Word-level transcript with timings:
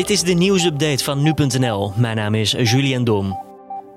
Dit 0.00 0.10
is 0.10 0.22
de 0.22 0.32
nieuwsupdate 0.32 1.04
van 1.04 1.22
nu.nl. 1.22 1.92
Mijn 1.96 2.16
naam 2.16 2.34
is 2.34 2.50
Julian 2.50 3.04
Dom. 3.04 3.38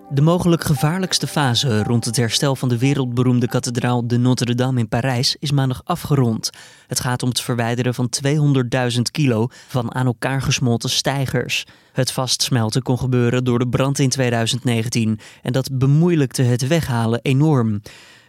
De 0.10 0.22
mogelijk 0.22 0.64
gevaarlijkste 0.64 1.28
fase 1.28 1.84
rond 1.84 2.06
het 2.06 2.16
herstel 2.16 2.56
van 2.56 2.70
de 2.70 2.78
wereldberoemde 2.78 3.48
kathedraal 3.48 4.08
de 4.08 4.18
Notre-Dame 4.18 4.80
in 4.80 4.88
Parijs 4.88 5.36
is 5.40 5.52
maandag 5.52 5.82
afgerond. 5.84 6.50
Het 6.88 7.00
gaat 7.00 7.24
om 7.24 7.30
het 7.30 7.42
verwijderen 7.42 7.94
van 7.94 8.10
200.000 8.28 9.02
kilo 9.12 9.48
van 9.68 9.96
aan 9.96 10.06
elkaar 10.06 10.42
gesmolten 10.42 10.90
stijgers. 10.90 11.66
Het 11.94 12.12
vastsmelten 12.12 12.82
kon 12.82 12.98
gebeuren 12.98 13.44
door 13.44 13.60
de 13.60 13.68
brand 13.68 14.00
in 14.00 14.10
2019 14.10 15.20
en 15.42 15.52
dat 15.52 15.78
bemoeilijkte 15.78 16.42
het 16.42 16.68
weghalen 16.68 17.20
enorm. 17.22 17.82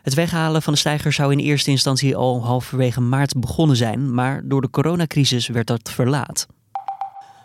Het 0.02 0.14
weghalen 0.14 0.62
van 0.62 0.72
de 0.72 0.78
stijgers 0.78 1.16
zou 1.16 1.32
in 1.32 1.38
eerste 1.38 1.70
instantie 1.70 2.16
al 2.16 2.44
halverwege 2.44 3.00
maart 3.00 3.40
begonnen 3.40 3.76
zijn, 3.76 4.14
maar 4.14 4.42
door 4.44 4.60
de 4.60 4.70
coronacrisis 4.70 5.48
werd 5.48 5.66
dat 5.66 5.90
verlaat. 5.90 6.46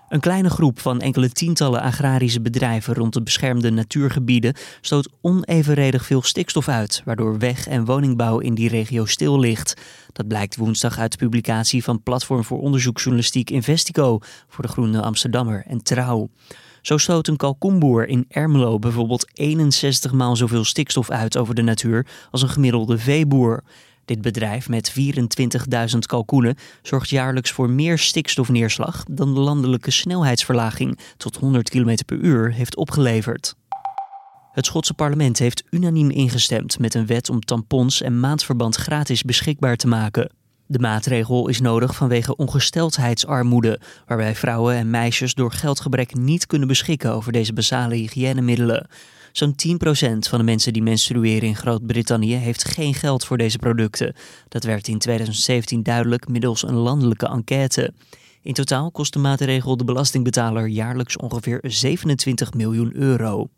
Een 0.10 0.20
kleine 0.20 0.50
groep 0.50 0.80
van 0.80 1.02
enkele 1.02 1.30
tientallen 1.30 1.82
agrarische 1.82 2.42
bedrijven 2.42 2.94
rond 2.94 3.14
de 3.14 3.22
beschermde 3.22 3.70
natuurgebieden 3.70 4.56
stoot 4.82 5.10
onevenredig 5.22 6.06
veel 6.06 6.22
stikstof 6.22 6.68
uit, 6.68 7.02
waardoor 7.06 7.40
weg- 7.40 7.68
en 7.68 7.86
woningbouw 7.86 8.40
in 8.40 8.54
die 8.54 8.70
regio 8.70 9.06
stil 9.06 9.40
ligt. 9.40 9.82
Dat 10.14 10.28
blijkt 10.28 10.56
woensdag 10.56 10.98
uit 10.98 11.12
de 11.12 11.18
publicatie 11.18 11.84
van 11.84 12.04
Platform 12.04 12.44
voor 12.44 12.60
Onderzoeksjournalistiek 12.60 13.50
Investico 13.50 14.20
voor 14.48 14.64
de 14.64 14.72
Groene 14.72 15.02
Amsterdammer 15.02 15.64
en 15.68 15.84
Trouw. 15.84 16.30
Zo 16.82 16.98
stoot 16.98 17.28
een 17.28 17.38
kalkoenboer 17.38 18.08
in 18.08 18.26
Ermelo 18.30 18.80
bijvoorbeeld 18.80 19.30
61 19.34 20.12
maal 20.12 20.36
zoveel 20.36 20.64
stikstof 20.64 21.10
uit 21.10 21.38
over 21.38 21.56
de 21.56 21.62
natuur 21.62 22.06
als 22.32 22.42
een 22.42 22.50
gemiddelde 22.50 22.98
veeboer. 22.98 23.64
Dit 24.10 24.22
bedrijf 24.22 24.70
met 24.70 24.94
24.000 25.00 25.98
kalkoenen 26.00 26.56
zorgt 26.82 27.10
jaarlijks 27.10 27.52
voor 27.52 27.70
meer 27.70 27.98
stikstofneerslag 27.98 29.04
dan 29.12 29.34
de 29.34 29.40
landelijke 29.40 29.92
snelheidsverlaging 29.92 31.00
tot 31.18 31.36
100 31.36 31.70
km 31.70 31.98
per 32.06 32.18
uur 32.18 32.54
heeft 32.54 32.76
opgeleverd. 32.76 33.56
Het 34.52 34.66
Schotse 34.66 34.94
parlement 34.94 35.40
heeft 35.40 35.64
unaniem 35.70 36.10
ingestemd 36.10 36.80
met 36.80 36.94
een 36.94 37.06
wet 37.06 37.30
om 37.30 37.40
tampons 37.40 38.02
en 38.02 38.20
maandverband 38.20 38.76
gratis 38.76 39.24
beschikbaar 39.24 39.76
te 39.76 39.88
maken. 39.88 40.32
De 40.66 40.80
maatregel 40.80 41.48
is 41.48 41.62
nodig 41.62 41.96
vanwege 41.96 42.36
ongesteldheidsarmoede, 42.36 43.80
waarbij 44.06 44.36
vrouwen 44.36 44.76
en 44.76 44.90
meisjes 44.90 45.34
door 45.34 45.52
geldgebrek 45.52 46.16
niet 46.16 46.46
kunnen 46.46 46.68
beschikken 46.68 47.14
over 47.14 47.32
deze 47.32 47.54
basale 47.54 47.96
hygiënemiddelen. 47.96 48.88
Zo'n 49.32 49.56
10% 49.68 50.18
van 50.30 50.38
de 50.40 50.44
mensen 50.44 50.74
die 50.74 50.82
menstrueren 50.82 51.48
in 51.48 51.56
Groot-Brittannië 51.56 52.36
heeft 52.36 52.68
geen 52.68 52.94
geld 52.94 53.26
voor 53.26 53.38
deze 53.38 53.58
producten. 53.58 54.16
Dat 54.48 54.64
werd 54.64 54.88
in 54.88 54.98
2017 54.98 55.84
duidelijk 55.84 56.28
middels 56.28 56.64
een 56.64 56.76
landelijke 56.76 57.28
enquête. 57.28 57.94
In 58.42 58.54
totaal 58.54 58.92
kost 58.92 59.14
de 59.14 59.20
maatregel 59.20 59.78
de 59.78 59.84
belastingbetaler 59.84 60.68
jaarlijks 60.68 61.18
ongeveer 61.18 61.60
27 61.62 62.54
miljoen 62.54 62.96
euro. 62.96 63.50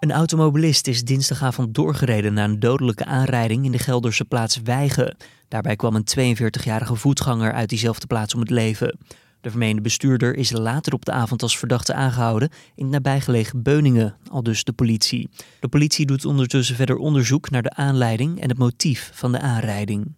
Een 0.00 0.12
automobilist 0.12 0.86
is 0.86 1.04
dinsdagavond 1.04 1.74
doorgereden 1.74 2.34
na 2.34 2.44
een 2.44 2.60
dodelijke 2.60 3.04
aanrijding 3.04 3.64
in 3.64 3.72
de 3.72 3.78
Gelderse 3.78 4.24
plaats 4.24 4.60
Weigen. 4.64 5.16
Daarbij 5.48 5.76
kwam 5.76 5.94
een 5.94 6.36
42-jarige 6.36 6.94
voetganger 6.94 7.52
uit 7.52 7.68
diezelfde 7.68 8.06
plaats 8.06 8.34
om 8.34 8.40
het 8.40 8.50
leven. 8.50 8.98
De 9.40 9.50
vermeende 9.50 9.82
bestuurder 9.82 10.36
is 10.36 10.52
later 10.52 10.92
op 10.92 11.04
de 11.04 11.12
avond 11.12 11.42
als 11.42 11.58
verdachte 11.58 11.94
aangehouden 11.94 12.50
in 12.74 12.84
het 12.84 12.92
nabijgelegen 12.92 13.62
Beuningen, 13.62 14.16
al 14.30 14.42
dus 14.42 14.64
de 14.64 14.72
politie. 14.72 15.28
De 15.60 15.68
politie 15.68 16.06
doet 16.06 16.24
ondertussen 16.24 16.76
verder 16.76 16.96
onderzoek 16.96 17.50
naar 17.50 17.62
de 17.62 17.74
aanleiding 17.74 18.40
en 18.40 18.48
het 18.48 18.58
motief 18.58 19.10
van 19.14 19.32
de 19.32 19.40
aanrijding. 19.40 20.14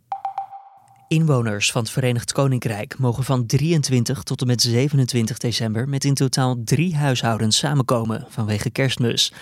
Inwoners 1.09 1.73
van 1.73 1.83
het 1.83 1.91
Verenigd 1.91 2.33
Koninkrijk 2.33 2.99
mogen 2.99 3.25
van 3.25 3.47
23 3.47 4.23
tot 4.23 4.41
en 4.41 4.47
met 4.47 4.63
27 4.63 5.39
december 5.39 5.89
met 5.89 6.05
in 6.05 6.15
totaal 6.15 6.57
drie 6.65 6.97
huishoudens 6.97 7.57
samenkomen 7.59 8.27
vanwege 8.29 8.71
kerstmis. 8.71 9.33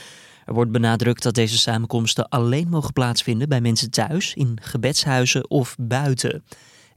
Er 0.45 0.55
wordt 0.55 0.71
benadrukt 0.73 1.23
dat 1.23 1.35
deze 1.35 1.59
samenkomsten 1.59 2.29
alleen 2.29 2.69
mogen 2.69 2.93
plaatsvinden 2.93 3.49
bij 3.49 3.61
mensen 3.61 3.91
thuis, 3.91 4.35
in 4.35 4.59
gebedshuizen 4.63 5.51
of 5.51 5.77
buiten. 5.79 6.43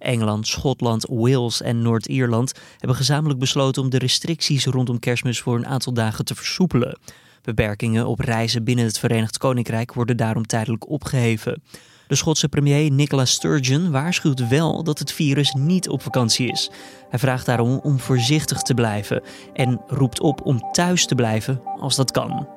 Engeland, 0.04 0.48
Schotland, 0.48 1.06
Wales 1.10 1.62
en 1.62 1.82
Noord-Ierland 1.82 2.52
hebben 2.78 2.98
gezamenlijk 2.98 3.40
besloten 3.40 3.82
om 3.82 3.90
de 3.90 3.98
restricties 3.98 4.66
rondom 4.66 5.00
kerstmis 5.00 5.40
voor 5.40 5.56
een 5.56 5.68
aantal 5.68 5.94
dagen 5.94 6.26
te 6.26 6.36
versoepelen. 6.36 6.98
Beperkingen 7.42 8.08
op 8.08 8.20
reizen 8.20 8.64
binnen 8.64 8.86
het 8.86 9.00
Verenigd 9.00 9.38
Koninkrijk 9.38 9.94
worden 9.94 10.18
daarom 10.18 10.46
tijdelijk 10.46 10.90
opgeheven. 10.90 11.62
De 12.08 12.16
Schotse 12.16 12.50
premier 12.50 12.92
Nicola 12.92 13.26
Sturgeon 13.26 13.92
waarschuwt 13.92 14.48
wel 14.48 14.84
dat 14.84 15.00
het 15.00 15.12
virus 15.12 15.54
niet 15.54 15.90
op 15.90 16.02
vakantie 16.02 16.52
is. 16.52 16.72
Hij 17.10 17.20
vraagt 17.20 17.46
daarom 17.46 17.80
om 17.84 18.00
voorzichtig 18.00 18.62
te 18.62 18.74
blijven 18.74 19.22
en 19.54 19.82
roept 19.88 20.20
op 20.20 20.46
om 20.46 20.72
thuis 20.72 21.06
te 21.06 21.16
blijven 21.16 21.62
als 21.80 21.96
dat 21.96 22.12
kan. 22.12 22.48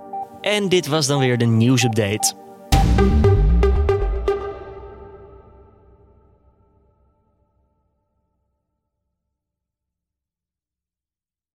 En 0.40 0.68
dit 0.68 0.86
was 0.86 1.06
dan 1.06 1.18
weer 1.18 1.38
de 1.38 1.44
nieuwsupdate. 1.44 2.34